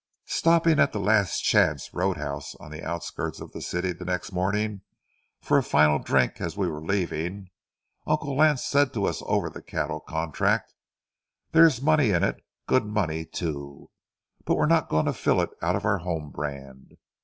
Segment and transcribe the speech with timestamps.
[0.25, 4.31] Stopping at the "last chance" road house on the outskirts of the city the next
[4.31, 4.81] morning,
[5.39, 7.51] for a final drink as we were leaving,
[8.07, 10.73] Uncle Lance said to us over the cattle contract:
[11.51, 13.91] "There's money in it—good money, too.
[14.43, 16.97] But we're not going to fill it out of our home brand.